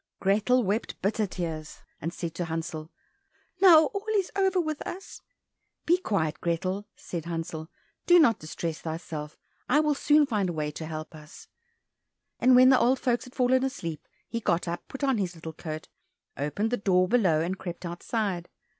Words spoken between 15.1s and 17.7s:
his little coat, opened the door below, and